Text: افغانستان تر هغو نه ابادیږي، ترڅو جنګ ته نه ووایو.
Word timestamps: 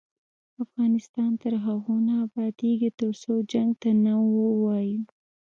افغانستان 0.63 1.31
تر 1.41 1.53
هغو 1.65 1.95
نه 2.07 2.13
ابادیږي، 2.25 2.89
ترڅو 2.99 3.33
جنګ 3.51 3.69
ته 3.81 3.89
نه 4.05 4.13
ووایو. 4.31 5.01